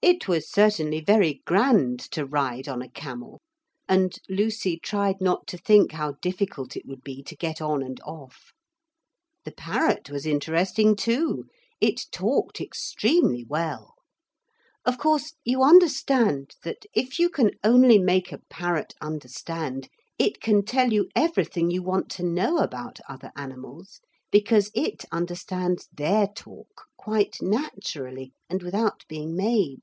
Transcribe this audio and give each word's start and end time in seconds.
It 0.00 0.26
was 0.28 0.48
certainly 0.50 1.00
very 1.02 1.42
grand 1.44 2.00
to 2.12 2.24
ride 2.24 2.66
on 2.68 2.80
a 2.80 2.88
camel, 2.88 3.42
and 3.88 4.16
Lucy 4.28 4.78
tried 4.78 5.20
not 5.20 5.46
to 5.48 5.58
think 5.58 5.92
how 5.92 6.12
difficult 6.22 6.76
it 6.78 6.86
would 6.86 7.02
be 7.02 7.20
to 7.24 7.36
get 7.36 7.60
on 7.60 7.82
and 7.82 8.00
off. 8.04 8.54
The 9.44 9.50
parrot 9.52 10.08
was 10.08 10.24
interesting 10.24 10.96
too. 10.96 11.46
It 11.80 12.06
talked 12.10 12.58
extremely 12.60 13.44
well. 13.44 13.96
Of 14.86 14.96
course 14.98 15.34
you 15.44 15.62
understand 15.62 16.54
that, 16.62 16.86
if 16.94 17.18
you 17.18 17.28
can 17.28 17.50
only 17.64 17.98
make 17.98 18.32
a 18.32 18.38
parrot 18.48 18.94
understand, 19.02 19.88
it 20.18 20.40
can 20.40 20.64
tell 20.64 20.90
you 20.90 21.10
everything 21.14 21.70
you 21.70 21.82
want 21.82 22.08
to 22.12 22.22
know 22.22 22.58
about 22.58 22.98
other 23.10 23.30
animals; 23.36 24.00
because 24.30 24.70
it 24.74 25.04
understands 25.10 25.88
their 25.92 26.26
talk 26.28 26.84
quite 26.98 27.38
naturally 27.40 28.30
and 28.50 28.62
without 28.62 29.02
being 29.08 29.34
made. 29.34 29.82